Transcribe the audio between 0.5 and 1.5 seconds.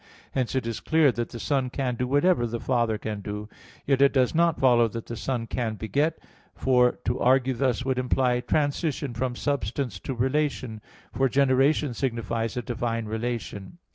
it is clear that the